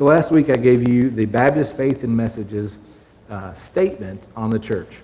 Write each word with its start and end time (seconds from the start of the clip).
So 0.00 0.06
last 0.06 0.30
week 0.30 0.48
I 0.48 0.56
gave 0.56 0.88
you 0.88 1.10
the 1.10 1.26
Baptist 1.26 1.76
Faith 1.76 2.04
and 2.04 2.16
Messages 2.16 2.78
uh, 3.28 3.52
statement 3.52 4.28
on 4.34 4.48
the 4.48 4.58
church. 4.58 5.02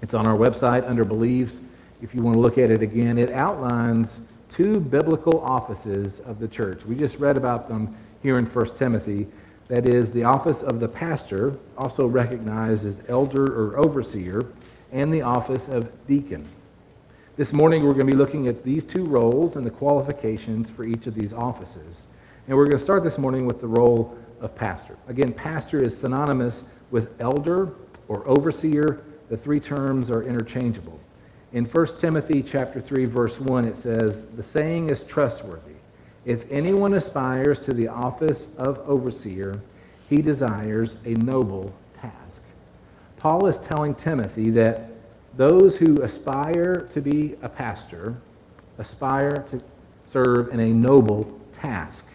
It's 0.00 0.14
on 0.14 0.28
our 0.28 0.36
website 0.36 0.88
under 0.88 1.04
Beliefs. 1.04 1.60
If 2.00 2.14
you 2.14 2.22
want 2.22 2.36
to 2.36 2.40
look 2.40 2.56
at 2.56 2.70
it 2.70 2.82
again, 2.82 3.18
it 3.18 3.32
outlines 3.32 4.20
two 4.48 4.78
biblical 4.78 5.40
offices 5.40 6.20
of 6.20 6.38
the 6.38 6.46
church. 6.46 6.84
We 6.84 6.94
just 6.94 7.18
read 7.18 7.36
about 7.36 7.68
them 7.68 7.96
here 8.22 8.38
in 8.38 8.46
1 8.46 8.76
Timothy. 8.76 9.26
That 9.66 9.88
is, 9.88 10.12
the 10.12 10.22
office 10.22 10.62
of 10.62 10.78
the 10.78 10.86
pastor, 10.86 11.56
also 11.76 12.06
recognized 12.06 12.86
as 12.86 13.00
elder 13.08 13.52
or 13.52 13.76
overseer, 13.76 14.46
and 14.92 15.12
the 15.12 15.22
office 15.22 15.66
of 15.66 15.90
deacon. 16.06 16.48
This 17.36 17.52
morning 17.52 17.82
we're 17.82 17.94
going 17.94 18.06
to 18.06 18.12
be 18.12 18.18
looking 18.18 18.46
at 18.46 18.62
these 18.62 18.84
two 18.84 19.04
roles 19.04 19.56
and 19.56 19.66
the 19.66 19.70
qualifications 19.70 20.70
for 20.70 20.84
each 20.84 21.08
of 21.08 21.16
these 21.16 21.32
offices. 21.32 22.06
And 22.48 22.56
we're 22.56 22.64
going 22.64 22.78
to 22.78 22.82
start 22.82 23.04
this 23.04 23.18
morning 23.18 23.46
with 23.46 23.60
the 23.60 23.68
role 23.68 24.16
of 24.40 24.56
pastor. 24.56 24.96
Again, 25.06 25.32
pastor 25.32 25.80
is 25.80 25.96
synonymous 25.96 26.64
with 26.90 27.14
elder 27.20 27.70
or 28.08 28.26
overseer. 28.26 29.00
The 29.28 29.36
three 29.36 29.60
terms 29.60 30.10
are 30.10 30.24
interchangeable. 30.24 30.98
In 31.52 31.64
1 31.64 31.86
Timothy 32.00 32.42
chapter 32.42 32.80
3 32.80 33.04
verse 33.04 33.38
1 33.38 33.64
it 33.66 33.76
says, 33.76 34.26
"The 34.26 34.42
saying 34.42 34.90
is 34.90 35.04
trustworthy. 35.04 35.76
If 36.24 36.44
anyone 36.50 36.94
aspires 36.94 37.60
to 37.60 37.72
the 37.72 37.86
office 37.86 38.48
of 38.58 38.80
overseer, 38.88 39.60
he 40.08 40.20
desires 40.20 40.96
a 41.04 41.14
noble 41.14 41.72
task." 41.94 42.42
Paul 43.18 43.46
is 43.46 43.58
telling 43.58 43.94
Timothy 43.94 44.50
that 44.50 44.90
those 45.36 45.76
who 45.76 46.02
aspire 46.02 46.88
to 46.92 47.00
be 47.00 47.36
a 47.40 47.48
pastor 47.48 48.14
aspire 48.78 49.44
to 49.48 49.60
serve 50.06 50.48
in 50.52 50.58
a 50.58 50.72
noble 50.72 51.28
task. 51.52 52.06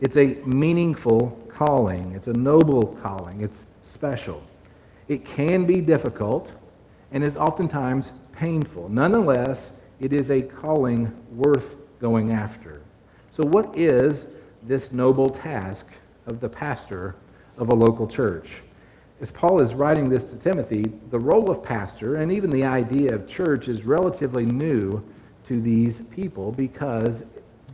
It's 0.00 0.16
a 0.16 0.36
meaningful 0.46 1.30
calling. 1.48 2.12
It's 2.12 2.28
a 2.28 2.32
noble 2.32 2.98
calling. 3.02 3.42
It's 3.42 3.64
special. 3.82 4.42
It 5.08 5.24
can 5.24 5.66
be 5.66 5.80
difficult 5.80 6.52
and 7.12 7.22
is 7.22 7.36
oftentimes 7.36 8.12
painful. 8.32 8.88
Nonetheless, 8.88 9.72
it 10.00 10.12
is 10.12 10.30
a 10.30 10.40
calling 10.40 11.14
worth 11.32 11.76
going 12.00 12.32
after. 12.32 12.80
So, 13.30 13.44
what 13.44 13.76
is 13.76 14.26
this 14.62 14.92
noble 14.92 15.28
task 15.28 15.86
of 16.26 16.40
the 16.40 16.48
pastor 16.48 17.16
of 17.58 17.68
a 17.68 17.74
local 17.74 18.06
church? 18.06 18.62
As 19.20 19.30
Paul 19.30 19.60
is 19.60 19.74
writing 19.74 20.08
this 20.08 20.24
to 20.24 20.36
Timothy, 20.36 20.90
the 21.10 21.18
role 21.18 21.50
of 21.50 21.62
pastor 21.62 22.16
and 22.16 22.32
even 22.32 22.48
the 22.48 22.64
idea 22.64 23.14
of 23.14 23.28
church 23.28 23.68
is 23.68 23.84
relatively 23.84 24.46
new 24.46 25.04
to 25.44 25.60
these 25.60 26.00
people 26.10 26.52
because 26.52 27.24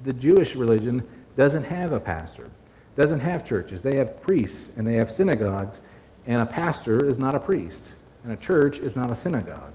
the 0.02 0.12
Jewish 0.12 0.56
religion 0.56 1.06
doesn't 1.36 1.64
have 1.64 1.92
a 1.92 2.00
pastor, 2.00 2.50
doesn't 2.96 3.20
have 3.20 3.44
churches. 3.44 3.82
They 3.82 3.96
have 3.96 4.20
priests 4.20 4.76
and 4.76 4.86
they 4.86 4.94
have 4.94 5.10
synagogues, 5.10 5.80
and 6.26 6.40
a 6.40 6.46
pastor 6.46 7.04
is 7.08 7.18
not 7.18 7.34
a 7.34 7.40
priest, 7.40 7.82
and 8.24 8.32
a 8.32 8.36
church 8.36 8.78
is 8.78 8.96
not 8.96 9.10
a 9.10 9.16
synagogue. 9.16 9.72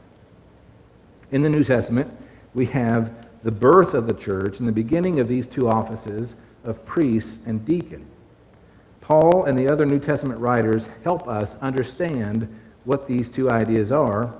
In 1.32 1.42
the 1.42 1.50
New 1.50 1.64
Testament, 1.64 2.12
we 2.54 2.66
have 2.68 3.14
the 3.44 3.52
birth 3.52 3.94
of 3.94 4.08
the 4.08 4.14
church 4.14 4.60
and 4.60 4.68
the 4.68 4.74
beginning 4.74 5.20
of 5.20 5.28
these 5.28 5.48
two 5.48 5.70
offices 5.70 6.36
of 6.64 6.86
priest 6.86 7.46
and 7.46 7.66
deacon. 7.66 8.06
Paul 9.00 9.46
and 9.46 9.58
the 9.58 9.68
other 9.68 9.86
New 9.86 10.00
Testament 10.00 10.40
writers 10.40 10.88
help 11.04 11.28
us 11.28 11.56
understand 11.56 12.48
what 12.84 13.08
these 13.08 13.30
two 13.30 13.50
ideas 13.50 13.92
are 13.92 14.34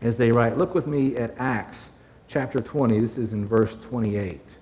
as 0.00 0.16
they 0.16 0.32
write. 0.32 0.58
Look 0.58 0.74
with 0.74 0.86
me 0.86 1.16
at 1.16 1.34
Acts 1.38 1.90
chapter 2.28 2.60
20. 2.60 3.00
This 3.00 3.18
is 3.18 3.32
in 3.32 3.46
verse 3.46 3.76
28. 3.76 4.56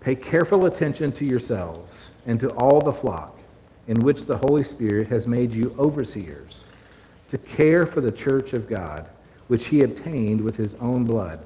Pay 0.00 0.16
careful 0.16 0.66
attention 0.66 1.12
to 1.12 1.24
yourselves 1.24 2.10
and 2.26 2.38
to 2.40 2.50
all 2.50 2.80
the 2.80 2.92
flock 2.92 3.38
in 3.88 3.98
which 4.00 4.26
the 4.26 4.36
Holy 4.36 4.62
Spirit 4.62 5.08
has 5.08 5.26
made 5.26 5.52
you 5.52 5.74
overseers, 5.78 6.64
to 7.30 7.38
care 7.38 7.86
for 7.86 8.00
the 8.00 8.12
church 8.12 8.52
of 8.52 8.68
God, 8.68 9.06
which 9.48 9.66
he 9.66 9.82
obtained 9.82 10.40
with 10.40 10.56
his 10.56 10.74
own 10.76 11.04
blood. 11.04 11.40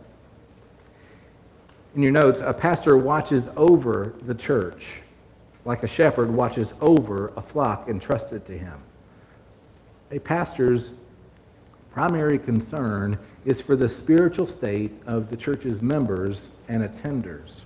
In 1.94 2.02
your 2.02 2.12
notes, 2.12 2.40
a 2.40 2.52
pastor 2.52 2.96
watches 2.96 3.48
over 3.56 4.14
the 4.22 4.34
church 4.34 5.02
like 5.64 5.82
a 5.82 5.86
shepherd 5.86 6.30
watches 6.30 6.74
over 6.80 7.32
a 7.36 7.40
flock 7.40 7.88
entrusted 7.88 8.44
to 8.46 8.58
him. 8.58 8.80
A 10.10 10.18
pastor's 10.18 10.90
primary 11.92 12.38
concern 12.38 13.18
is 13.44 13.60
for 13.60 13.76
the 13.76 13.88
spiritual 13.88 14.46
state 14.46 14.92
of 15.06 15.30
the 15.30 15.36
church's 15.36 15.80
members 15.80 16.50
and 16.68 16.82
attenders. 16.82 17.60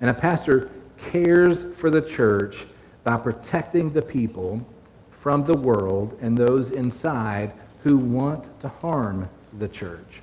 And 0.00 0.10
a 0.10 0.14
pastor 0.14 0.70
cares 0.98 1.72
for 1.74 1.90
the 1.90 2.02
church 2.02 2.66
by 3.04 3.16
protecting 3.16 3.90
the 3.92 4.02
people 4.02 4.64
from 5.10 5.44
the 5.44 5.56
world 5.56 6.18
and 6.20 6.36
those 6.36 6.70
inside 6.70 7.52
who 7.82 7.96
want 7.96 8.60
to 8.60 8.68
harm 8.68 9.28
the 9.58 9.68
church. 9.68 10.22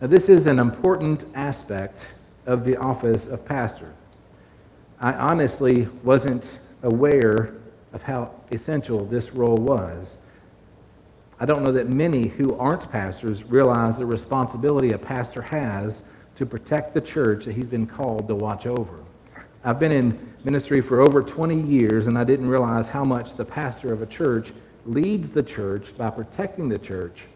Now, 0.00 0.06
this 0.06 0.28
is 0.28 0.46
an 0.46 0.58
important 0.58 1.24
aspect 1.34 2.06
of 2.46 2.64
the 2.64 2.76
office 2.76 3.26
of 3.26 3.44
pastor. 3.44 3.92
I 5.00 5.12
honestly 5.12 5.88
wasn't 6.02 6.58
aware 6.82 7.54
of 7.92 8.02
how 8.02 8.30
essential 8.52 9.04
this 9.04 9.32
role 9.32 9.56
was. 9.56 10.18
I 11.40 11.46
don't 11.46 11.62
know 11.62 11.72
that 11.72 11.88
many 11.88 12.26
who 12.26 12.56
aren't 12.58 12.90
pastors 12.90 13.44
realize 13.44 13.98
the 13.98 14.06
responsibility 14.06 14.92
a 14.92 14.98
pastor 14.98 15.42
has 15.42 16.04
to 16.38 16.46
protect 16.46 16.94
the 16.94 17.00
church 17.00 17.44
that 17.46 17.52
he's 17.52 17.66
been 17.66 17.84
called 17.84 18.28
to 18.28 18.34
watch 18.34 18.64
over. 18.64 19.00
I've 19.64 19.80
been 19.80 19.90
in 19.90 20.36
ministry 20.44 20.80
for 20.80 21.00
over 21.00 21.20
20 21.20 21.60
years, 21.60 22.06
and 22.06 22.16
I 22.16 22.22
didn't 22.22 22.48
realize 22.48 22.86
how 22.86 23.02
much 23.02 23.34
the 23.34 23.44
pastor 23.44 23.92
of 23.92 24.02
a 24.02 24.06
church 24.06 24.52
leads 24.86 25.32
the 25.32 25.42
church 25.42 25.98
by 25.98 26.10
protecting 26.10 26.68
the 26.68 26.78
church 26.78 27.26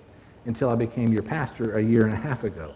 until 0.45 0.71
I 0.71 0.77
became 0.77 1.13
your 1.13 1.25
pastor 1.25 1.79
a 1.79 1.83
year 1.83 2.05
and 2.05 2.13
a 2.13 2.17
half 2.17 2.45
ago. 2.45 2.73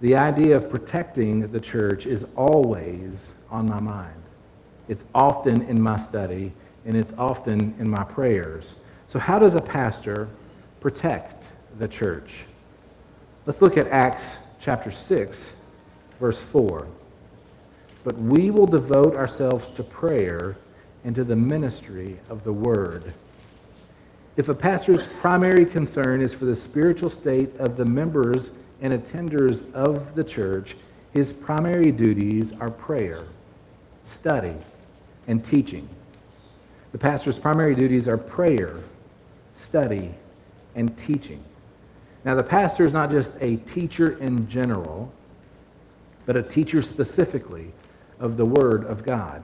The 0.00 0.16
idea 0.16 0.56
of 0.56 0.68
protecting 0.68 1.46
the 1.52 1.60
church 1.60 2.06
is 2.06 2.26
always 2.34 3.30
on 3.48 3.68
my 3.68 3.78
mind. 3.78 4.20
It's 4.88 5.04
often 5.14 5.62
in 5.62 5.80
my 5.80 5.98
study, 5.98 6.52
and 6.84 6.96
it's 6.96 7.14
often 7.16 7.76
in 7.78 7.88
my 7.88 8.02
prayers. 8.02 8.74
So, 9.06 9.20
how 9.20 9.38
does 9.38 9.54
a 9.54 9.60
pastor 9.60 10.28
protect 10.80 11.46
the 11.78 11.86
church? 11.86 12.44
Let's 13.44 13.60
look 13.60 13.76
at 13.76 13.88
Acts 13.88 14.36
chapter 14.60 14.92
6, 14.92 15.52
verse 16.20 16.40
4. 16.40 16.86
But 18.04 18.16
we 18.16 18.52
will 18.52 18.66
devote 18.66 19.16
ourselves 19.16 19.70
to 19.70 19.82
prayer 19.82 20.56
and 21.04 21.12
to 21.16 21.24
the 21.24 21.34
ministry 21.34 22.20
of 22.28 22.44
the 22.44 22.52
word. 22.52 23.12
If 24.36 24.48
a 24.48 24.54
pastor's 24.54 25.08
primary 25.20 25.66
concern 25.66 26.20
is 26.22 26.32
for 26.32 26.44
the 26.44 26.54
spiritual 26.54 27.10
state 27.10 27.50
of 27.56 27.76
the 27.76 27.84
members 27.84 28.52
and 28.80 28.92
attenders 28.92 29.70
of 29.72 30.14
the 30.14 30.22
church, 30.22 30.76
his 31.12 31.32
primary 31.32 31.90
duties 31.90 32.52
are 32.60 32.70
prayer, 32.70 33.24
study, 34.04 34.54
and 35.26 35.44
teaching. 35.44 35.88
The 36.92 36.98
pastor's 36.98 37.40
primary 37.40 37.74
duties 37.74 38.06
are 38.06 38.18
prayer, 38.18 38.76
study, 39.56 40.14
and 40.76 40.96
teaching. 40.96 41.42
Now, 42.24 42.34
the 42.36 42.42
pastor 42.42 42.84
is 42.84 42.92
not 42.92 43.10
just 43.10 43.36
a 43.40 43.56
teacher 43.56 44.16
in 44.18 44.48
general, 44.48 45.12
but 46.24 46.36
a 46.36 46.42
teacher 46.42 46.80
specifically 46.80 47.72
of 48.20 48.36
the 48.36 48.44
Word 48.44 48.84
of 48.84 49.04
God. 49.04 49.42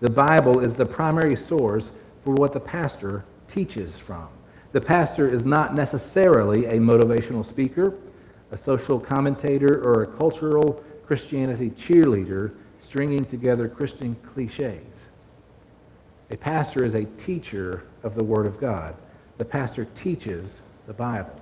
The 0.00 0.10
Bible 0.10 0.60
is 0.60 0.74
the 0.74 0.86
primary 0.86 1.34
source 1.34 1.90
for 2.22 2.34
what 2.34 2.52
the 2.52 2.60
pastor 2.60 3.24
teaches 3.48 3.98
from. 3.98 4.28
The 4.72 4.80
pastor 4.80 5.28
is 5.28 5.44
not 5.44 5.74
necessarily 5.74 6.66
a 6.66 6.74
motivational 6.74 7.44
speaker, 7.44 7.94
a 8.52 8.56
social 8.56 9.00
commentator, 9.00 9.82
or 9.82 10.02
a 10.02 10.06
cultural 10.06 10.84
Christianity 11.06 11.70
cheerleader 11.70 12.52
stringing 12.78 13.24
together 13.24 13.68
Christian 13.68 14.14
cliches. 14.34 15.06
A 16.30 16.36
pastor 16.36 16.84
is 16.84 16.94
a 16.94 17.04
teacher 17.04 17.84
of 18.04 18.14
the 18.14 18.22
Word 18.22 18.46
of 18.46 18.60
God. 18.60 18.94
The 19.38 19.44
pastor 19.44 19.86
teaches 19.96 20.60
the 20.86 20.92
Bible 20.92 21.40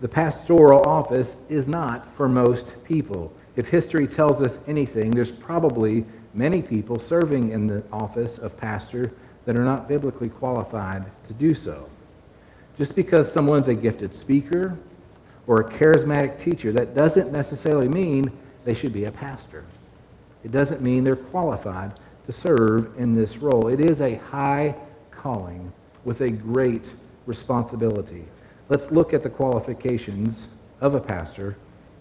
the 0.00 0.08
pastoral 0.08 0.86
office 0.88 1.36
is 1.48 1.66
not 1.66 2.12
for 2.14 2.28
most 2.28 2.84
people. 2.84 3.32
If 3.56 3.68
history 3.68 4.06
tells 4.06 4.40
us 4.40 4.60
anything, 4.68 5.10
there's 5.10 5.32
probably 5.32 6.04
many 6.34 6.62
people 6.62 6.98
serving 6.98 7.50
in 7.50 7.66
the 7.66 7.82
office 7.92 8.38
of 8.38 8.56
pastor 8.56 9.12
that 9.44 9.56
are 9.56 9.64
not 9.64 9.88
biblically 9.88 10.28
qualified 10.28 11.04
to 11.26 11.32
do 11.32 11.54
so. 11.54 11.88
Just 12.76 12.94
because 12.94 13.32
someone's 13.32 13.66
a 13.66 13.74
gifted 13.74 14.14
speaker 14.14 14.78
or 15.48 15.62
a 15.62 15.70
charismatic 15.70 16.38
teacher, 16.38 16.70
that 16.72 16.94
doesn't 16.94 17.32
necessarily 17.32 17.88
mean 17.88 18.30
they 18.64 18.74
should 18.74 18.92
be 18.92 19.06
a 19.06 19.10
pastor. 19.10 19.64
It 20.44 20.52
doesn't 20.52 20.80
mean 20.80 21.02
they're 21.02 21.16
qualified 21.16 21.98
to 22.26 22.32
serve 22.32 22.96
in 22.98 23.16
this 23.16 23.38
role. 23.38 23.66
It 23.68 23.80
is 23.80 24.00
a 24.00 24.16
high 24.16 24.76
calling 25.10 25.72
with 26.04 26.20
a 26.20 26.30
great 26.30 26.92
responsibility. 27.26 28.24
Let's 28.70 28.90
look 28.90 29.14
at 29.14 29.22
the 29.22 29.30
qualifications 29.30 30.48
of 30.82 30.94
a 30.94 31.00
pastor 31.00 31.56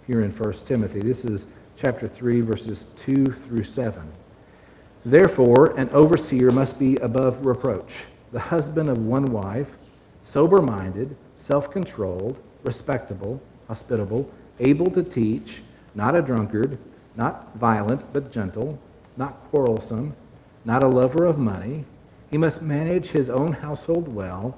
here 0.06 0.24
in 0.24 0.31
1 0.31 0.54
Timothy. 0.66 1.00
This 1.00 1.24
is 1.24 1.48
chapter 1.78 2.10
3, 2.10 2.42
verses 2.42 2.88
2 2.98 3.25
through 3.25 3.64
7. 3.64 4.02
Therefore, 5.06 5.78
an 5.80 5.90
overseer 5.92 6.52
must 6.52 6.78
be 6.78 6.98
above 6.98 7.46
reproach, 7.46 7.94
the 8.34 8.40
husband 8.40 8.90
of 8.90 8.98
one 8.98 9.28
wife, 9.28 9.78
sober 10.24 10.62
minded, 10.62 11.16
self 11.38 11.72
controlled, 11.72 12.38
respectable, 12.64 13.42
hospitable, 13.69 14.30
able 14.60 14.92
to 14.92 15.04
teach, 15.04 15.62
not 15.96 16.16
a 16.16 16.22
drunkard, 16.22 16.78
not 17.16 17.56
violent, 17.56 18.04
but 18.12 18.30
gentle, 18.30 18.78
not 19.16 19.42
quarrelsome, 19.52 20.14
not 20.66 20.84
a 20.84 20.88
lover 20.88 21.24
of 21.24 21.38
money. 21.38 21.86
He 22.30 22.38
must 22.38 22.62
manage 22.62 23.08
his 23.08 23.30
own 23.30 23.54
household 23.54 24.10
well, 24.10 24.58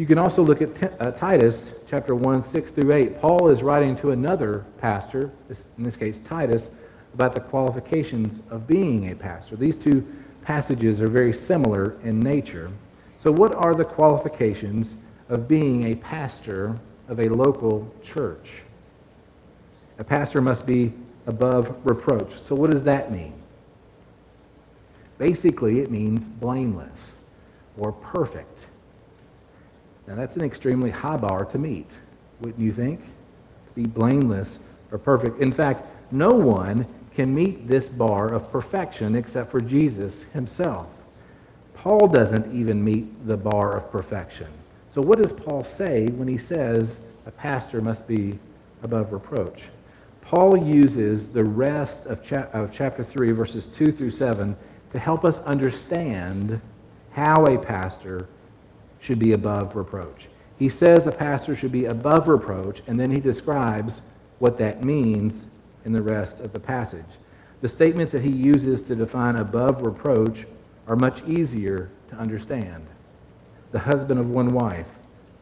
You 0.00 0.06
can 0.06 0.16
also 0.16 0.42
look 0.42 0.62
at 0.62 0.98
uh, 0.98 1.10
Titus 1.10 1.74
chapter 1.86 2.14
1, 2.14 2.42
6 2.42 2.70
through 2.70 2.90
8. 2.90 3.20
Paul 3.20 3.50
is 3.50 3.62
writing 3.62 3.94
to 3.96 4.12
another 4.12 4.64
pastor, 4.78 5.30
in 5.76 5.84
this 5.84 5.94
case 5.98 6.20
Titus, 6.20 6.70
about 7.12 7.34
the 7.34 7.42
qualifications 7.42 8.40
of 8.48 8.66
being 8.66 9.10
a 9.10 9.14
pastor. 9.14 9.56
These 9.56 9.76
two 9.76 10.02
passages 10.42 11.02
are 11.02 11.06
very 11.06 11.34
similar 11.34 11.98
in 12.02 12.18
nature. 12.18 12.70
So, 13.18 13.30
what 13.30 13.54
are 13.54 13.74
the 13.74 13.84
qualifications 13.84 14.96
of 15.28 15.46
being 15.46 15.92
a 15.92 15.96
pastor 15.96 16.78
of 17.08 17.20
a 17.20 17.28
local 17.28 17.94
church? 18.02 18.62
A 19.98 20.04
pastor 20.04 20.40
must 20.40 20.64
be 20.64 20.94
above 21.26 21.78
reproach. 21.84 22.40
So, 22.40 22.54
what 22.54 22.70
does 22.70 22.84
that 22.84 23.12
mean? 23.12 23.34
Basically, 25.18 25.80
it 25.80 25.90
means 25.90 26.26
blameless 26.26 27.18
or 27.76 27.92
perfect. 27.92 28.64
Now, 30.10 30.16
that's 30.16 30.34
an 30.34 30.42
extremely 30.42 30.90
high 30.90 31.18
bar 31.18 31.44
to 31.44 31.56
meet, 31.56 31.88
wouldn't 32.40 32.58
you 32.58 32.72
think? 32.72 33.00
To 33.00 33.74
be 33.76 33.86
blameless 33.86 34.58
or 34.90 34.98
perfect. 34.98 35.40
In 35.40 35.52
fact, 35.52 35.86
no 36.10 36.30
one 36.30 36.84
can 37.14 37.32
meet 37.32 37.68
this 37.68 37.88
bar 37.88 38.34
of 38.34 38.50
perfection 38.50 39.14
except 39.14 39.52
for 39.52 39.60
Jesus 39.60 40.24
himself. 40.32 40.88
Paul 41.74 42.08
doesn't 42.08 42.52
even 42.52 42.82
meet 42.82 43.24
the 43.28 43.36
bar 43.36 43.76
of 43.76 43.88
perfection. 43.92 44.48
So, 44.88 45.00
what 45.00 45.18
does 45.18 45.32
Paul 45.32 45.62
say 45.62 46.08
when 46.08 46.26
he 46.26 46.38
says 46.38 46.98
a 47.26 47.30
pastor 47.30 47.80
must 47.80 48.08
be 48.08 48.36
above 48.82 49.12
reproach? 49.12 49.66
Paul 50.22 50.56
uses 50.56 51.28
the 51.28 51.44
rest 51.44 52.06
of, 52.06 52.20
of 52.52 52.72
chapter 52.72 53.04
3, 53.04 53.30
verses 53.30 53.66
2 53.66 53.92
through 53.92 54.10
7, 54.10 54.56
to 54.90 54.98
help 54.98 55.24
us 55.24 55.38
understand 55.40 56.60
how 57.12 57.44
a 57.44 57.56
pastor 57.56 58.26
should 59.00 59.18
be 59.18 59.32
above 59.32 59.76
reproach. 59.76 60.28
He 60.58 60.68
says 60.68 61.06
a 61.06 61.12
pastor 61.12 61.56
should 61.56 61.72
be 61.72 61.86
above 61.86 62.28
reproach, 62.28 62.82
and 62.86 63.00
then 63.00 63.10
he 63.10 63.20
describes 63.20 64.02
what 64.38 64.58
that 64.58 64.84
means 64.84 65.46
in 65.84 65.92
the 65.92 66.02
rest 66.02 66.40
of 66.40 66.52
the 66.52 66.60
passage. 66.60 67.04
The 67.62 67.68
statements 67.68 68.12
that 68.12 68.22
he 68.22 68.30
uses 68.30 68.82
to 68.82 68.94
define 68.94 69.36
above 69.36 69.82
reproach 69.82 70.46
are 70.86 70.96
much 70.96 71.22
easier 71.26 71.90
to 72.08 72.16
understand. 72.16 72.86
The 73.72 73.78
husband 73.78 74.18
of 74.18 74.30
one 74.30 74.48
wife, 74.48 74.88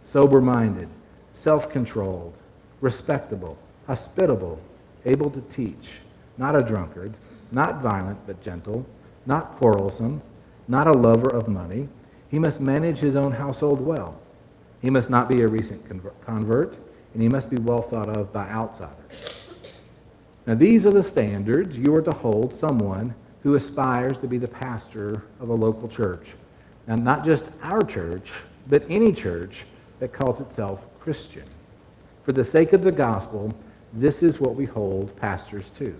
sober 0.04 0.40
minded, 0.40 0.88
self 1.34 1.70
controlled, 1.70 2.36
respectable, 2.80 3.56
hospitable, 3.86 4.60
able 5.04 5.30
to 5.30 5.40
teach, 5.42 6.00
not 6.36 6.54
a 6.54 6.60
drunkard, 6.60 7.14
not 7.50 7.80
violent 7.80 8.18
but 8.26 8.42
gentle, 8.42 8.84
not 9.26 9.56
quarrelsome, 9.56 10.20
not 10.68 10.86
a 10.86 10.92
lover 10.92 11.28
of 11.28 11.48
money. 11.48 11.88
He 12.30 12.38
must 12.38 12.60
manage 12.60 12.98
his 12.98 13.16
own 13.16 13.32
household 13.32 13.80
well. 13.80 14.18
He 14.82 14.90
must 14.90 15.10
not 15.10 15.28
be 15.28 15.42
a 15.42 15.48
recent 15.48 15.82
convert, 16.24 16.76
and 17.14 17.22
he 17.22 17.28
must 17.28 17.50
be 17.50 17.56
well 17.56 17.82
thought 17.82 18.08
of 18.16 18.32
by 18.32 18.48
outsiders. 18.48 19.22
Now, 20.46 20.54
these 20.54 20.86
are 20.86 20.90
the 20.90 21.02
standards 21.02 21.78
you 21.78 21.94
are 21.94 22.02
to 22.02 22.12
hold 22.12 22.54
someone 22.54 23.14
who 23.42 23.54
aspires 23.54 24.18
to 24.18 24.26
be 24.26 24.38
the 24.38 24.48
pastor 24.48 25.24
of 25.40 25.48
a 25.48 25.54
local 25.54 25.88
church. 25.88 26.28
Now, 26.86 26.96
not 26.96 27.24
just 27.24 27.46
our 27.62 27.82
church, 27.82 28.32
but 28.68 28.84
any 28.88 29.12
church 29.12 29.64
that 30.00 30.12
calls 30.12 30.40
itself 30.40 30.84
Christian. 31.00 31.44
For 32.24 32.32
the 32.32 32.44
sake 32.44 32.72
of 32.72 32.82
the 32.82 32.92
gospel, 32.92 33.54
this 33.92 34.22
is 34.22 34.40
what 34.40 34.54
we 34.54 34.64
hold 34.64 35.14
pastors 35.16 35.70
to. 35.70 35.98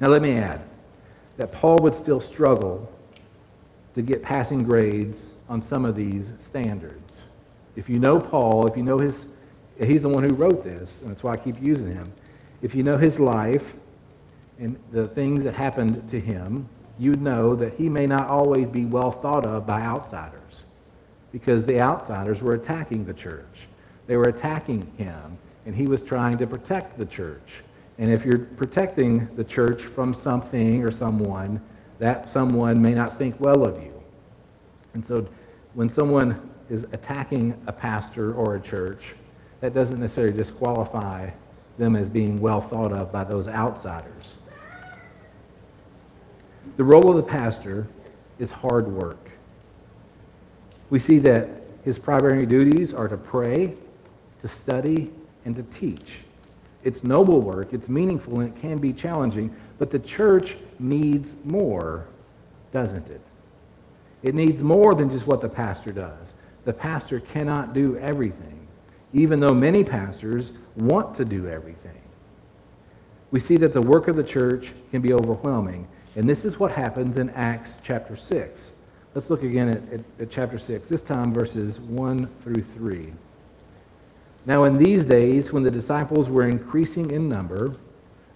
Now, 0.00 0.08
let 0.08 0.22
me 0.22 0.36
add 0.36 0.62
that 1.36 1.52
Paul 1.52 1.78
would 1.78 1.94
still 1.94 2.20
struggle 2.20 2.90
to 3.96 4.02
get 4.02 4.22
passing 4.22 4.62
grades 4.62 5.26
on 5.48 5.60
some 5.60 5.84
of 5.84 5.96
these 5.96 6.32
standards. 6.38 7.24
If 7.74 7.88
you 7.88 7.98
know 7.98 8.20
Paul, 8.20 8.66
if 8.68 8.76
you 8.76 8.84
know 8.84 8.98
his, 8.98 9.26
he's 9.82 10.02
the 10.02 10.08
one 10.08 10.22
who 10.22 10.34
wrote 10.34 10.62
this, 10.62 11.02
and 11.02 11.10
that's 11.10 11.24
why 11.24 11.32
I 11.32 11.36
keep 11.36 11.60
using 11.60 11.92
him 11.92 12.12
if 12.62 12.74
you 12.74 12.82
know 12.82 12.96
his 12.96 13.20
life 13.20 13.74
and 14.58 14.78
the 14.90 15.06
things 15.06 15.44
that 15.44 15.54
happened 15.54 16.08
to 16.08 16.18
him, 16.18 16.68
you'd 16.98 17.20
know 17.20 17.54
that 17.54 17.74
he 17.74 17.88
may 17.88 18.06
not 18.06 18.28
always 18.28 18.70
be 18.70 18.84
well 18.84 19.10
thought 19.10 19.44
of 19.44 19.66
by 19.66 19.82
outsiders 19.82 20.64
because 21.32 21.64
the 21.64 21.80
outsiders 21.80 22.42
were 22.42 22.54
attacking 22.54 23.04
the 23.04 23.12
church. 23.12 23.68
They 24.06 24.16
were 24.16 24.28
attacking 24.28 24.90
him, 24.96 25.36
and 25.66 25.74
he 25.74 25.86
was 25.86 26.02
trying 26.02 26.38
to 26.38 26.46
protect 26.46 26.96
the 26.96 27.04
church. 27.04 27.62
And 27.98 28.10
if 28.10 28.24
you're 28.24 28.38
protecting 28.38 29.28
the 29.36 29.44
church 29.44 29.82
from 29.82 30.14
something 30.14 30.82
or 30.82 30.90
someone, 30.90 31.60
that 31.98 32.28
someone 32.28 32.80
may 32.80 32.94
not 32.94 33.18
think 33.18 33.38
well 33.40 33.66
of 33.66 33.82
you. 33.82 33.92
And 34.94 35.04
so 35.04 35.26
when 35.74 35.88
someone 35.88 36.50
is 36.68 36.84
attacking 36.92 37.60
a 37.66 37.72
pastor 37.72 38.34
or 38.34 38.56
a 38.56 38.60
church, 38.60 39.14
that 39.60 39.74
doesn't 39.74 40.00
necessarily 40.00 40.36
disqualify 40.36 41.30
them 41.78 41.96
as 41.96 42.08
being 42.08 42.40
well 42.40 42.60
thought 42.60 42.92
of 42.92 43.12
by 43.12 43.24
those 43.24 43.48
outsiders. 43.48 44.34
The 46.76 46.84
role 46.84 47.10
of 47.10 47.16
the 47.16 47.22
pastor 47.22 47.86
is 48.38 48.50
hard 48.50 48.86
work. 48.88 49.30
We 50.90 50.98
see 50.98 51.18
that 51.20 51.48
his 51.84 51.98
primary 51.98 52.46
duties 52.46 52.92
are 52.92 53.08
to 53.08 53.16
pray, 53.16 53.74
to 54.40 54.48
study, 54.48 55.10
and 55.44 55.54
to 55.56 55.62
teach. 55.64 56.20
It's 56.86 57.02
noble 57.02 57.40
work, 57.40 57.72
it's 57.72 57.88
meaningful, 57.88 58.38
and 58.38 58.48
it 58.48 58.60
can 58.60 58.78
be 58.78 58.92
challenging, 58.92 59.52
but 59.76 59.90
the 59.90 59.98
church 59.98 60.56
needs 60.78 61.34
more, 61.44 62.06
doesn't 62.70 63.10
it? 63.10 63.20
It 64.22 64.36
needs 64.36 64.62
more 64.62 64.94
than 64.94 65.10
just 65.10 65.26
what 65.26 65.40
the 65.40 65.48
pastor 65.48 65.90
does. 65.90 66.36
The 66.64 66.72
pastor 66.72 67.18
cannot 67.18 67.74
do 67.74 67.98
everything, 67.98 68.68
even 69.12 69.40
though 69.40 69.52
many 69.52 69.82
pastors 69.82 70.52
want 70.76 71.12
to 71.16 71.24
do 71.24 71.48
everything. 71.48 72.00
We 73.32 73.40
see 73.40 73.56
that 73.56 73.72
the 73.72 73.82
work 73.82 74.06
of 74.06 74.14
the 74.14 74.22
church 74.22 74.72
can 74.92 75.02
be 75.02 75.12
overwhelming. 75.12 75.88
And 76.14 76.28
this 76.28 76.44
is 76.44 76.60
what 76.60 76.70
happens 76.70 77.18
in 77.18 77.30
Acts 77.30 77.80
chapter 77.82 78.14
6. 78.14 78.72
Let's 79.12 79.28
look 79.28 79.42
again 79.42 79.70
at, 79.70 79.92
at, 79.92 80.00
at, 80.20 80.30
chapter 80.30 80.60
6, 80.60 80.88
this 80.88 81.02
time 81.02 81.34
verses 81.34 81.80
1 81.80 82.28
through 82.44 82.62
3. 82.62 83.12
Now, 84.46 84.64
in 84.64 84.78
these 84.78 85.04
days, 85.04 85.52
when 85.52 85.64
the 85.64 85.70
disciples 85.70 86.30
were 86.30 86.48
increasing 86.48 87.10
in 87.10 87.28
number, 87.28 87.74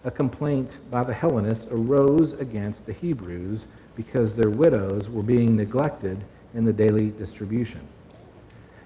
a 0.02 0.10
complaint 0.10 0.78
by 0.90 1.04
the 1.04 1.14
Hellenists 1.14 1.68
arose 1.70 2.32
against 2.32 2.84
the 2.84 2.92
Hebrews 2.92 3.68
because 3.94 4.34
their 4.34 4.50
widows 4.50 5.08
were 5.08 5.22
being 5.22 5.54
neglected 5.54 6.24
in 6.54 6.64
the 6.64 6.72
daily 6.72 7.10
distribution. 7.10 7.80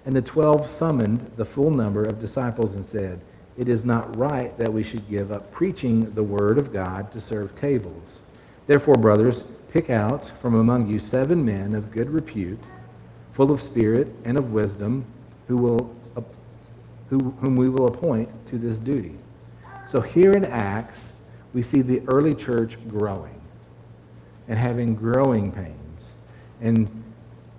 And 0.04 0.14
the 0.14 0.20
twelve 0.20 0.68
summoned 0.68 1.30
the 1.36 1.44
full 1.46 1.70
number 1.70 2.04
of 2.04 2.20
disciples 2.20 2.74
and 2.74 2.84
said, 2.84 3.20
it 3.56 3.68
is 3.68 3.84
not 3.84 4.14
right 4.16 4.56
that 4.58 4.72
we 4.72 4.82
should 4.82 5.08
give 5.08 5.32
up 5.32 5.50
preaching 5.50 6.12
the 6.14 6.22
word 6.22 6.58
of 6.58 6.72
God 6.72 7.10
to 7.12 7.20
serve 7.20 7.54
tables. 7.54 8.20
Therefore, 8.66 8.96
brothers, 8.96 9.44
pick 9.70 9.88
out 9.88 10.30
from 10.42 10.56
among 10.56 10.88
you 10.88 10.98
seven 10.98 11.42
men 11.44 11.74
of 11.74 11.92
good 11.92 12.10
repute, 12.10 12.62
full 13.32 13.50
of 13.50 13.62
spirit 13.62 14.08
and 14.24 14.36
of 14.36 14.52
wisdom, 14.52 15.04
who 15.46 15.56
will, 15.56 15.94
who, 17.14 17.30
whom 17.40 17.54
we 17.54 17.68
will 17.68 17.86
appoint 17.86 18.28
to 18.48 18.58
this 18.58 18.78
duty. 18.78 19.14
So 19.88 20.00
here 20.00 20.32
in 20.32 20.44
Acts, 20.44 21.12
we 21.52 21.62
see 21.62 21.80
the 21.80 22.02
early 22.08 22.34
church 22.34 22.76
growing 22.88 23.40
and 24.48 24.58
having 24.58 24.96
growing 24.96 25.52
pains. 25.52 26.12
And 26.60 26.88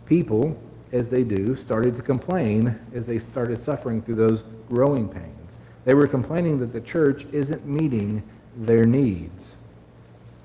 people, 0.06 0.60
as 0.92 1.08
they 1.08 1.24
do, 1.24 1.56
started 1.56 1.96
to 1.96 2.02
complain 2.02 2.78
as 2.94 3.06
they 3.06 3.18
started 3.18 3.60
suffering 3.60 4.02
through 4.02 4.16
those 4.16 4.44
growing 4.68 5.08
pains. 5.08 5.58
They 5.86 5.94
were 5.94 6.08
complaining 6.08 6.60
that 6.60 6.74
the 6.74 6.82
church 6.82 7.26
isn't 7.32 7.66
meeting 7.66 8.22
their 8.58 8.84
needs. 8.84 9.56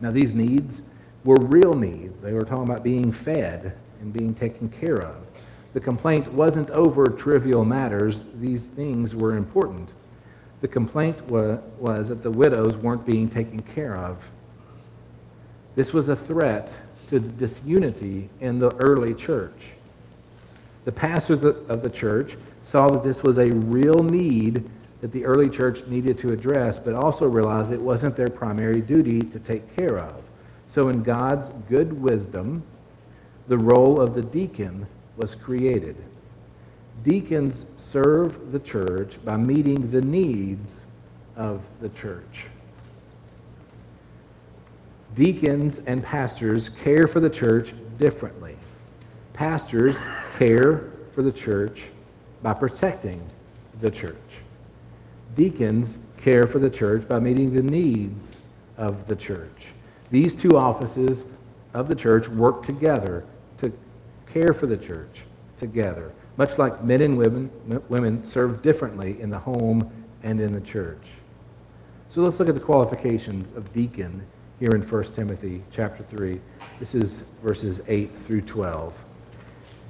Now, 0.01 0.13
these 0.13 0.35
needs 0.35 0.83
were 1.25 1.37
real 1.37 1.75
needs. 1.75 2.19
They 2.21 2.33
were 2.33 2.45
talking 2.45 2.65
about 2.65 2.85
being 2.85 3.11
fed 3.11 3.77
and 4.01 4.13
being 4.13 4.35
taken 4.35 4.69
care 4.69 5.03
of. 5.03 5.17
The 5.73 5.81
complaint 5.81 6.33
wasn't 6.33 6.71
over 6.71 7.07
trivial 7.07 7.65
matters, 7.65 8.25
these 8.41 8.65
things 8.65 9.15
were 9.15 9.37
important. 9.37 9.93
The 10.61 10.69
complaint 10.69 11.21
was, 11.27 11.61
was 11.79 12.09
that 12.09 12.23
the 12.23 12.31
widows 12.31 12.77
weren't 12.77 13.07
being 13.07 13.29
taken 13.29 13.61
care 13.61 13.97
of. 13.97 14.19
This 15.77 15.93
was 15.93 16.09
a 16.09 16.17
threat 16.17 16.77
to 17.09 17.21
disunity 17.21 18.29
in 18.41 18.59
the 18.59 18.75
early 18.77 19.15
church. 19.15 19.73
The 20.85 20.93
pastor 20.93 21.35
of 21.69 21.83
the 21.83 21.91
church 21.91 22.37
saw 22.63 22.89
that 22.89 23.05
this 23.05 23.23
was 23.23 23.39
a 23.39 23.51
real 23.51 24.03
need 24.03 24.69
that 25.01 25.13
the 25.13 25.25
early 25.25 25.49
church 25.49 25.87
needed 25.87 26.19
to 26.19 26.33
address, 26.33 26.79
but 26.79 26.95
also 26.95 27.27
realized 27.27 27.73
it 27.73 27.81
wasn't 27.81 28.17
their 28.17 28.29
primary 28.29 28.81
duty 28.81 29.21
to 29.21 29.39
take 29.39 29.75
care 29.77 29.99
of. 29.99 30.23
So, 30.67 30.89
in 30.89 31.03
God's 31.03 31.49
good 31.69 31.93
wisdom, 31.93 32.63
the 33.49 33.59
role 33.59 34.01
of 34.01 34.15
the 34.15 34.23
deacon 34.23 34.87
was 35.21 35.35
created. 35.35 35.97
Deacons 37.05 37.67
serve 37.77 38.53
the 38.53 38.59
church 38.59 39.23
by 39.23 39.37
meeting 39.37 39.91
the 39.91 40.01
needs 40.01 40.85
of 41.37 41.61
the 41.81 41.91
church. 41.91 42.47
Deacons 45.15 45.81
and 45.87 46.03
pastors 46.03 46.71
care 46.71 47.07
for 47.07 47.21
the 47.21 47.29
church 47.29 47.75
differently. 47.99 48.57
Pastors 49.35 49.97
care 50.39 50.91
for 51.15 51.23
the 51.23 51.33
church 51.33 51.83
by 52.43 52.55
protecting 52.55 53.21
the 53.83 53.91
church. 53.91 54.17
Deacons 55.37 55.99
care 56.17 56.47
for 56.47 56.59
the 56.59 56.71
church 56.71 57.07
by 57.07 57.19
meeting 57.19 57.53
the 57.53 57.63
needs 57.63 58.39
of 58.79 59.07
the 59.07 59.17
church. 59.17 59.67
These 60.11 60.35
two 60.35 60.57
offices 60.57 61.27
of 61.75 61.89
the 61.89 61.95
church 61.95 62.27
work 62.29 62.63
together 62.63 63.23
to 63.23 63.40
care 64.33 64.53
for 64.53 64.67
the 64.67 64.77
church 64.77 65.23
together, 65.59 66.13
much 66.37 66.59
like 66.59 66.83
men 66.83 67.03
and 67.03 67.17
women, 67.17 67.51
women 67.89 68.25
serve 68.25 68.63
differently 68.63 69.21
in 69.21 69.31
the 69.31 69.39
home 69.39 69.91
and 70.23 70.41
in 70.41 70.53
the 70.53 70.61
church. 70.61 71.07
So 72.09 72.23
let's 72.23 72.39
look 72.39 72.49
at 72.49 72.55
the 72.55 72.61
qualifications 72.61 73.53
of 73.53 73.73
deacon 73.73 74.27
here 74.59 74.71
in 74.71 74.83
1 74.83 75.05
Timothy 75.13 75.63
chapter 75.73 76.03
3. 76.05 76.41
This 76.79 76.95
is 76.95 77.23
verses 77.43 77.81
8 77.89 78.17
through 78.19 78.43
12. 78.43 78.93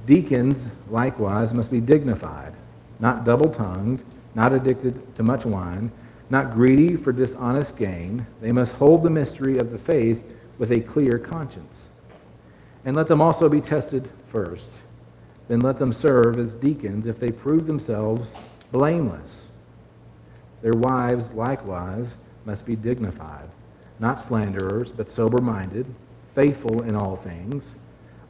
Deacons, 0.07 0.71
likewise, 0.89 1.53
must 1.53 1.71
be 1.71 1.81
dignified, 1.81 2.55
not 2.99 3.25
double 3.25 3.51
tongued, 3.51 4.03
not 4.35 4.53
addicted 4.53 5.15
to 5.17 5.23
much 5.23 5.45
wine, 5.45 5.91
not 6.31 6.53
greedy 6.53 6.97
for 6.97 7.13
dishonest 7.13 7.77
gain. 7.77 8.25
They 8.41 8.53
must 8.53 8.75
hold 8.75 9.03
the 9.03 9.11
mystery 9.11 9.59
of 9.59 9.73
the 9.73 9.79
faith 9.79 10.25
with 10.59 10.71
a 10.71 10.81
clear 10.81 11.19
conscience. 11.19 11.89
And 12.85 12.97
let 12.97 13.07
them 13.07 13.21
also 13.21 13.49
be 13.49 13.61
tested 13.61 14.09
first. 14.29 14.71
Then 15.49 15.61
let 15.61 15.79
them 15.79 15.93
serve 15.93 16.39
as 16.39 16.55
deacons 16.55 17.07
if 17.07 17.19
they 17.19 17.33
prove 17.33 17.67
themselves 17.67 18.37
blameless. 18.73 19.49
Their 20.63 20.75
wives, 20.75 21.33
likewise, 21.33 22.17
must 22.45 22.65
be 22.65 22.77
dignified, 22.77 23.49
not 23.99 24.21
slanderers, 24.21 24.93
but 24.93 25.11
sober 25.11 25.43
minded, 25.43 25.87
faithful 26.35 26.83
in 26.83 26.95
all 26.95 27.17
things. 27.17 27.75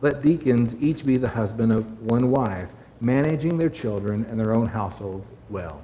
Let 0.01 0.23
deacons 0.23 0.75
each 0.81 1.05
be 1.05 1.17
the 1.17 1.29
husband 1.29 1.73
of 1.73 2.03
one 2.03 2.31
wife, 2.31 2.71
managing 3.01 3.59
their 3.59 3.69
children 3.69 4.27
and 4.31 4.39
their 4.39 4.55
own 4.55 4.67
households 4.67 5.31
well. 5.49 5.83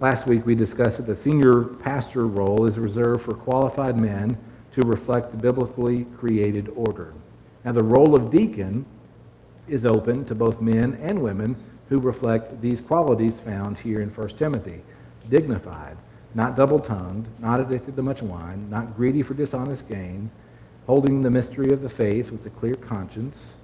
Last 0.00 0.26
week 0.26 0.46
we 0.46 0.54
discussed 0.54 0.96
that 0.96 1.06
the 1.06 1.14
senior 1.14 1.64
pastor 1.64 2.26
role 2.26 2.66
is 2.66 2.78
reserved 2.78 3.22
for 3.22 3.34
qualified 3.34 4.00
men 4.00 4.38
to 4.72 4.82
reflect 4.82 5.32
the 5.32 5.36
biblically 5.36 6.04
created 6.16 6.68
order. 6.74 7.12
Now, 7.64 7.72
the 7.72 7.82
role 7.82 8.14
of 8.14 8.30
deacon 8.30 8.86
is 9.68 9.86
open 9.86 10.24
to 10.26 10.34
both 10.34 10.60
men 10.60 10.98
and 11.02 11.20
women 11.20 11.56
who 11.88 11.98
reflect 11.98 12.60
these 12.60 12.80
qualities 12.80 13.40
found 13.40 13.78
here 13.78 14.00
in 14.00 14.10
1 14.10 14.28
Timothy 14.30 14.82
dignified, 15.28 15.96
not 16.34 16.56
double 16.56 16.78
tongued, 16.78 17.26
not 17.40 17.60
addicted 17.60 17.96
to 17.96 18.02
much 18.02 18.22
wine, 18.22 18.68
not 18.70 18.96
greedy 18.96 19.22
for 19.22 19.34
dishonest 19.34 19.88
gain 19.88 20.30
holding 20.86 21.22
the 21.22 21.30
mystery 21.30 21.70
of 21.70 21.82
the 21.82 21.88
faith 21.88 22.32
with 22.32 22.44
a 22.46 22.50
clear 22.50 22.74
conscience, 22.74 23.54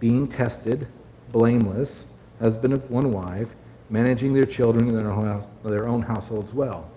being 0.00 0.26
tested, 0.26 0.86
blameless, 1.30 2.06
husband 2.40 2.72
of 2.72 2.90
one 2.90 3.12
wife, 3.12 3.48
managing 3.90 4.32
their 4.32 4.44
children 4.44 4.88
and 4.88 4.96
their, 4.96 5.44
their 5.62 5.86
own 5.86 6.00
households 6.00 6.54
well. 6.54 6.90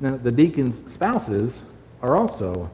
Now, 0.00 0.16
the 0.16 0.32
deacons' 0.32 0.82
spouses 0.92 1.62
are 2.04 2.16
also 2.16 2.70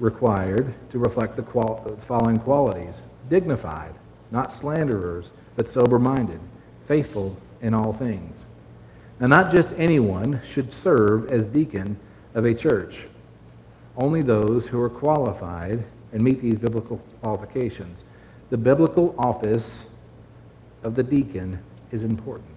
required 0.00 0.74
to 0.90 0.98
reflect 0.98 1.36
the 1.36 1.42
qual- 1.42 1.96
following 2.02 2.36
qualities 2.36 3.00
dignified, 3.30 3.94
not 4.32 4.52
slanderers, 4.52 5.30
but 5.54 5.68
sober 5.68 6.00
minded, 6.00 6.40
faithful 6.88 7.36
in 7.60 7.74
all 7.74 7.92
things. 7.92 8.44
Now, 9.20 9.28
not 9.28 9.52
just 9.52 9.72
anyone 9.78 10.40
should 10.44 10.72
serve 10.72 11.30
as 11.30 11.46
deacon 11.46 11.96
of 12.34 12.44
a 12.44 12.54
church 12.54 13.06
only 13.96 14.22
those 14.22 14.66
who 14.66 14.80
are 14.80 14.90
qualified 14.90 15.84
and 16.12 16.22
meet 16.22 16.40
these 16.40 16.58
biblical 16.58 16.96
qualifications. 17.20 18.04
The 18.50 18.56
biblical 18.56 19.14
office 19.18 19.84
of 20.82 20.94
the 20.94 21.02
deacon 21.02 21.58
is 21.90 22.02
important. 22.02 22.48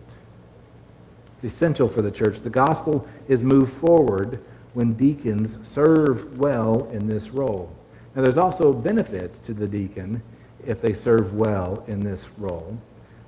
It's 1.35 1.53
essential 1.53 1.89
for 1.89 2.01
the 2.01 2.09
church. 2.09 2.39
The 2.39 2.49
gospel 2.49 3.07
is 3.27 3.43
moved 3.43 3.73
forward 3.73 4.39
when 4.75 4.93
deacons 4.93 5.57
serve 5.65 6.37
well 6.37 6.87
in 6.91 7.07
this 7.07 7.29
role. 7.29 7.73
Now, 8.13 8.23
there's 8.23 8.37
also 8.37 8.71
benefits 8.71 9.39
to 9.39 9.53
the 9.53 9.67
deacon 9.67 10.21
if 10.65 10.81
they 10.81 10.93
serve 10.93 11.33
well 11.33 11.83
in 11.87 12.01
this 12.01 12.27
role. 12.37 12.77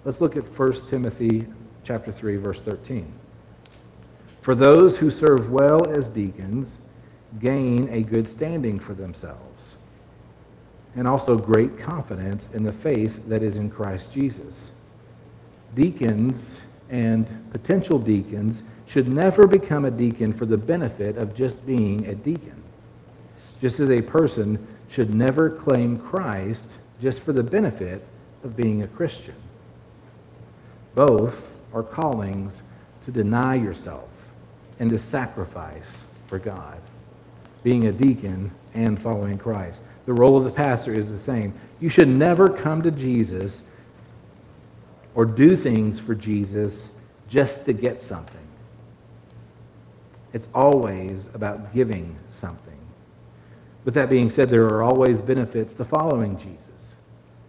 Let's 0.04 0.22
look 0.22 0.36
at 0.38 0.44
1 0.44 0.88
Timothy 0.88 1.48
chapter 1.84 2.12
3 2.12 2.36
verse 2.36 2.62
13. 2.62 3.12
For 4.42 4.56
those 4.56 4.98
who 4.98 5.10
serve 5.10 5.50
well 5.50 5.88
as 5.90 6.10
deacons, 6.10 6.78
gain 7.40 7.90
a 7.92 8.04
good 8.04 8.28
standing 8.28 8.80
for 8.80 8.94
themselves 8.94 9.76
and 10.96 11.08
also 11.08 11.38
great 11.38 11.78
confidence 11.78 12.50
in 12.54 12.64
the 12.64 12.74
faith 12.74 13.28
that 13.30 13.44
is 13.44 13.58
in 13.58 13.70
Christ 13.70 14.14
Jesus. 14.14 14.72
Deacons 15.76 16.62
and 16.90 17.26
potential 17.52 18.00
deacons 18.00 18.64
should 18.88 19.08
never 19.08 19.46
become 19.46 19.86
a 19.86 19.92
deacon 19.92 20.34
for 20.34 20.46
the 20.46 20.58
benefit 20.58 21.18
of 21.18 21.36
just 21.36 21.66
being 21.66 22.08
a 22.08 22.16
deacon. 22.16 22.64
Just 23.62 23.80
as 23.80 23.92
a 23.92 24.02
person 24.02 24.66
should 24.90 25.14
never 25.14 25.50
claim 25.50 26.00
Christ 26.00 26.78
just 27.02 27.22
for 27.22 27.34
the 27.34 27.44
benefit 27.44 28.06
of 28.44 28.56
being 28.56 28.84
a 28.84 28.88
Christian. 28.88 29.36
Both 30.96 31.52
are 31.74 31.84
callings 31.84 32.64
to 33.06 33.12
deny 33.12 33.56
yourself 33.56 34.10
and 34.80 34.90
to 34.90 34.98
sacrifice 34.98 36.06
for 36.28 36.40
God 36.40 36.80
being 37.64 37.88
a 37.88 37.92
deacon 37.92 38.50
and 38.74 39.02
following 39.02 39.38
Christ. 39.38 39.82
The 40.06 40.14
role 40.14 40.38
of 40.38 40.46
the 40.46 40.52
pastor 40.52 40.94
is 40.94 41.12
the 41.12 41.18
same. 41.18 41.54
You 41.80 41.90
should 41.90 42.08
never 42.08 42.48
come 42.48 42.82
to 42.84 42.92
Jesus 42.92 43.64
or 45.16 45.26
do 45.26 45.58
things 45.58 46.00
for 46.00 46.16
Jesus 46.16 46.90
just 47.28 47.66
to 47.66 47.74
get 47.74 48.02
something. 48.02 48.47
It's 50.34 50.50
always 50.54 51.30
about 51.34 51.74
giving 51.74 52.16
something. 52.30 52.78
With 53.86 53.94
that 53.94 54.10
being 54.10 54.30
said, 54.30 54.50
there 54.50 54.66
are 54.66 54.84
always 54.84 55.22
benefits 55.22 55.74
to 55.76 55.86
following 55.86 56.38
Jesus. 56.38 56.96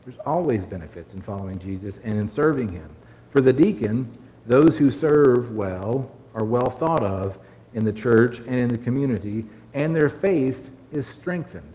There's 0.05 0.19
always 0.25 0.65
benefits 0.65 1.15
in 1.15 1.21
following 1.21 1.59
Jesus 1.59 1.99
and 2.05 2.19
in 2.19 2.29
serving 2.29 2.71
him. 2.71 2.89
For 3.31 3.41
the 3.41 3.53
deacon, 3.53 4.09
those 4.47 4.79
who 4.79 4.91
serve 4.91 5.55
well 5.55 6.11
are 6.35 6.45
well 6.45 6.71
thought 6.71 7.03
of 7.03 7.39
in 7.75 7.85
the 7.85 7.93
church 7.93 8.39
and 8.39 8.55
in 8.55 8.69
the 8.69 8.79
community 8.79 9.45
and 9.75 9.95
their 9.95 10.09
faith 10.09 10.71
is 10.93 11.07
strengthened. 11.07 11.73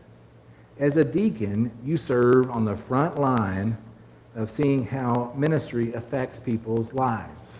As 0.79 0.97
a 0.97 1.03
deacon, 1.03 1.71
you 1.83 1.97
serve 1.97 2.49
on 2.49 2.65
the 2.65 2.75
front 2.75 3.19
line 3.19 3.77
of 4.35 4.49
seeing 4.49 4.83
how 4.85 5.31
ministry 5.35 5.93
affects 5.93 6.39
people's 6.39 6.93
lives. 6.93 7.59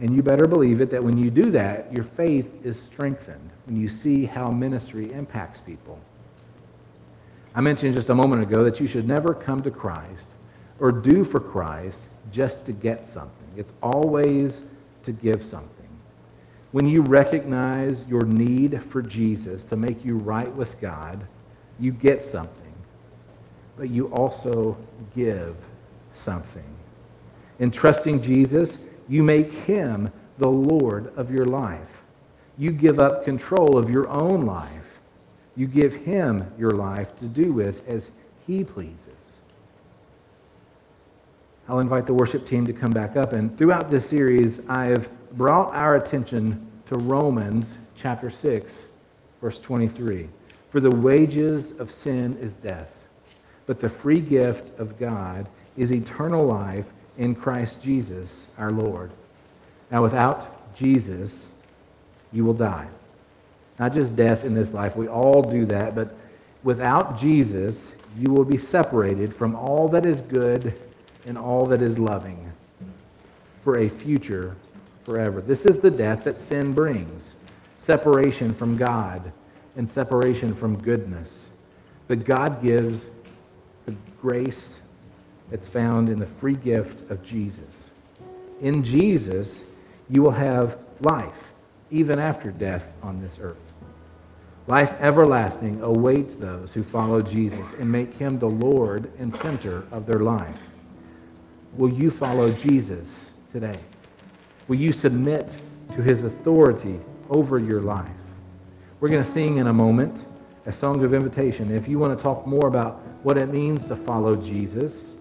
And 0.00 0.14
you 0.14 0.22
better 0.22 0.46
believe 0.46 0.80
it 0.80 0.90
that 0.90 1.02
when 1.02 1.16
you 1.16 1.30
do 1.30 1.50
that, 1.52 1.92
your 1.92 2.04
faith 2.04 2.64
is 2.64 2.80
strengthened 2.80 3.50
when 3.66 3.80
you 3.80 3.88
see 3.88 4.24
how 4.24 4.50
ministry 4.50 5.12
impacts 5.12 5.60
people. 5.60 6.00
I 7.54 7.60
mentioned 7.60 7.94
just 7.94 8.08
a 8.08 8.14
moment 8.14 8.42
ago 8.42 8.64
that 8.64 8.80
you 8.80 8.88
should 8.88 9.06
never 9.06 9.34
come 9.34 9.62
to 9.62 9.70
Christ 9.70 10.28
or 10.80 10.90
do 10.90 11.22
for 11.22 11.38
Christ 11.38 12.08
just 12.32 12.64
to 12.66 12.72
get 12.72 13.06
something. 13.06 13.48
It's 13.56 13.72
always 13.82 14.62
to 15.04 15.12
give 15.12 15.44
something. 15.44 15.68
When 16.72 16.88
you 16.88 17.02
recognize 17.02 18.06
your 18.08 18.24
need 18.24 18.82
for 18.82 19.02
Jesus 19.02 19.62
to 19.64 19.76
make 19.76 20.04
you 20.04 20.16
right 20.16 20.52
with 20.54 20.80
God, 20.80 21.26
you 21.78 21.92
get 21.92 22.24
something, 22.24 22.72
but 23.76 23.90
you 23.90 24.06
also 24.06 24.76
give 25.14 25.54
something. 26.14 26.64
In 27.58 27.70
trusting 27.70 28.22
Jesus, 28.22 28.78
you 29.08 29.22
make 29.22 29.52
him 29.52 30.10
the 30.38 30.48
Lord 30.48 31.12
of 31.16 31.30
your 31.30 31.46
life. 31.46 32.02
You 32.58 32.72
give 32.72 33.00
up 33.00 33.24
control 33.24 33.76
of 33.76 33.90
your 33.90 34.08
own 34.08 34.42
life 34.42 34.92
You 35.54 35.66
give 35.66 35.94
him 35.94 36.50
your 36.58 36.70
life 36.70 37.16
to 37.18 37.26
do 37.26 37.52
with 37.52 37.86
as 37.86 38.10
he 38.46 38.64
pleases. 38.64 39.38
I'll 41.68 41.80
invite 41.80 42.06
the 42.06 42.14
worship 42.14 42.46
team 42.46 42.66
to 42.66 42.72
come 42.72 42.90
back 42.90 43.16
up. 43.16 43.32
And 43.32 43.56
throughout 43.56 43.90
this 43.90 44.06
series, 44.06 44.66
I've 44.68 45.08
brought 45.36 45.74
our 45.74 45.96
attention 45.96 46.66
to 46.86 46.96
Romans 46.96 47.78
chapter 47.96 48.30
6, 48.30 48.86
verse 49.40 49.60
23. 49.60 50.28
For 50.70 50.80
the 50.80 50.90
wages 50.90 51.72
of 51.78 51.90
sin 51.90 52.36
is 52.38 52.56
death, 52.56 53.06
but 53.66 53.78
the 53.78 53.88
free 53.88 54.20
gift 54.20 54.78
of 54.78 54.98
God 54.98 55.48
is 55.76 55.92
eternal 55.92 56.44
life 56.46 56.86
in 57.18 57.34
Christ 57.34 57.82
Jesus 57.82 58.48
our 58.58 58.70
Lord. 58.70 59.10
Now, 59.90 60.02
without 60.02 60.74
Jesus, 60.74 61.50
you 62.32 62.44
will 62.44 62.54
die. 62.54 62.88
Not 63.78 63.92
just 63.92 64.16
death 64.16 64.44
in 64.44 64.54
this 64.54 64.72
life, 64.72 64.96
we 64.96 65.08
all 65.08 65.42
do 65.42 65.66
that, 65.66 65.94
but 65.94 66.14
without 66.62 67.18
Jesus, 67.18 67.94
you 68.16 68.32
will 68.32 68.44
be 68.44 68.56
separated 68.56 69.34
from 69.34 69.54
all 69.54 69.88
that 69.88 70.06
is 70.06 70.22
good 70.22 70.74
and 71.26 71.36
all 71.38 71.66
that 71.66 71.82
is 71.82 71.98
loving 71.98 72.52
for 73.62 73.78
a 73.78 73.88
future 73.88 74.56
forever. 75.04 75.40
This 75.40 75.66
is 75.66 75.80
the 75.80 75.90
death 75.90 76.24
that 76.24 76.40
sin 76.40 76.72
brings 76.72 77.36
separation 77.76 78.54
from 78.54 78.76
God 78.76 79.32
and 79.76 79.88
separation 79.88 80.54
from 80.54 80.80
goodness. 80.80 81.48
But 82.08 82.24
God 82.24 82.62
gives 82.62 83.06
the 83.86 83.94
grace 84.20 84.78
that's 85.50 85.68
found 85.68 86.08
in 86.08 86.18
the 86.18 86.26
free 86.26 86.54
gift 86.54 87.10
of 87.10 87.22
Jesus. 87.22 87.90
In 88.60 88.82
Jesus, 88.82 89.64
you 90.08 90.22
will 90.22 90.30
have 90.30 90.78
life, 91.00 91.52
even 91.90 92.18
after 92.18 92.50
death 92.50 92.92
on 93.02 93.20
this 93.20 93.38
earth. 93.40 93.72
Life 94.68 94.94
everlasting 95.00 95.82
awaits 95.82 96.36
those 96.36 96.72
who 96.72 96.84
follow 96.84 97.20
Jesus 97.20 97.72
and 97.80 97.90
make 97.90 98.14
him 98.14 98.38
the 98.38 98.48
Lord 98.48 99.10
and 99.18 99.34
center 99.36 99.84
of 99.90 100.06
their 100.06 100.20
life. 100.20 100.60
Will 101.76 101.92
you 101.92 102.10
follow 102.10 102.50
Jesus 102.50 103.30
today? 103.50 103.80
Will 104.68 104.76
you 104.76 104.92
submit 104.92 105.58
to 105.94 106.02
his 106.02 106.24
authority 106.24 107.00
over 107.30 107.58
your 107.58 107.80
life? 107.80 108.08
We're 109.00 109.08
going 109.08 109.24
to 109.24 109.30
sing 109.30 109.58
in 109.58 109.66
a 109.66 109.72
moment 109.72 110.24
a 110.64 110.72
song 110.72 111.02
of 111.02 111.12
invitation. 111.12 111.74
If 111.74 111.88
you 111.88 111.98
want 111.98 112.16
to 112.16 112.22
talk 112.22 112.46
more 112.46 112.68
about 112.68 113.00
what 113.24 113.36
it 113.36 113.48
means 113.48 113.86
to 113.86 113.96
follow 113.96 114.36
Jesus 114.36 115.14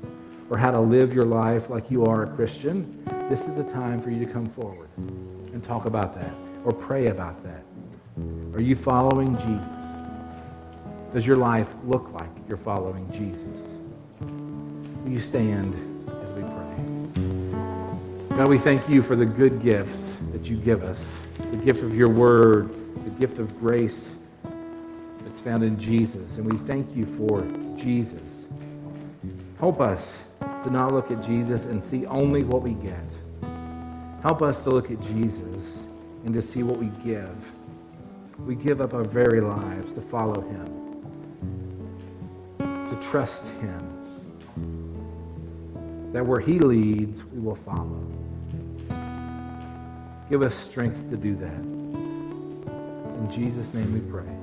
or 0.51 0.57
how 0.57 0.69
to 0.69 0.79
live 0.79 1.13
your 1.13 1.25
life 1.25 1.69
like 1.69 1.89
you 1.89 2.05
are 2.05 2.23
a 2.23 2.27
Christian, 2.35 3.03
this 3.27 3.47
is 3.47 3.55
the 3.55 3.63
time 3.63 3.99
for 3.99 4.11
you 4.11 4.23
to 4.23 4.31
come 4.31 4.45
forward 4.47 4.89
and 4.97 5.63
talk 5.63 5.85
about 5.85 6.13
that 6.13 6.31
or 6.63 6.71
pray 6.71 7.07
about 7.07 7.39
that. 7.39 7.63
Are 8.53 8.61
you 8.61 8.75
following 8.75 9.35
Jesus? 9.37 9.87
Does 11.11 11.25
your 11.25 11.37
life 11.37 11.73
look 11.85 12.11
like 12.13 12.29
you're 12.47 12.57
following 12.57 13.11
Jesus? 13.11 13.75
Will 15.03 15.11
you 15.11 15.19
stand 15.19 15.73
as 16.23 16.33
we 16.33 16.41
pray? 16.43 18.37
God, 18.37 18.47
we 18.47 18.59
thank 18.59 18.87
you 18.87 19.01
for 19.01 19.15
the 19.15 19.25
good 19.25 19.63
gifts 19.63 20.17
that 20.33 20.45
you 20.45 20.57
give 20.57 20.83
us 20.83 21.15
the 21.37 21.57
gift 21.57 21.81
of 21.81 21.95
your 21.95 22.09
word, 22.09 22.69
the 23.03 23.09
gift 23.19 23.39
of 23.39 23.59
grace 23.59 24.15
found 25.41 25.63
in 25.63 25.77
Jesus. 25.77 26.37
And 26.37 26.51
we 26.51 26.57
thank 26.59 26.95
you 26.95 27.05
for 27.05 27.41
Jesus. 27.77 28.47
Help 29.59 29.81
us 29.81 30.21
to 30.63 30.69
not 30.69 30.93
look 30.93 31.11
at 31.11 31.21
Jesus 31.23 31.65
and 31.65 31.83
see 31.83 32.05
only 32.05 32.43
what 32.43 32.61
we 32.61 32.73
get. 32.73 33.17
Help 34.21 34.41
us 34.41 34.63
to 34.63 34.69
look 34.69 34.91
at 34.91 35.01
Jesus 35.01 35.85
and 36.25 36.33
to 36.33 36.41
see 36.41 36.63
what 36.63 36.77
we 36.77 36.87
give 37.03 37.35
we 38.45 38.55
give 38.55 38.81
up 38.81 38.93
our 38.93 39.03
very 39.03 39.41
lives 39.41 39.93
to 39.93 40.01
follow 40.01 40.41
him, 40.41 40.65
to 42.57 42.97
trust 43.01 43.47
him, 43.59 43.87
that 46.11 46.25
where 46.25 46.39
he 46.39 46.59
leads, 46.59 47.23
we 47.25 47.39
will 47.39 47.55
follow. 47.55 48.05
Give 50.29 50.41
us 50.41 50.55
strength 50.55 51.09
to 51.09 51.17
do 51.17 51.35
that. 51.35 51.61
In 53.13 53.29
Jesus' 53.31 53.73
name 53.73 53.93
we 53.93 53.99
pray. 53.99 54.40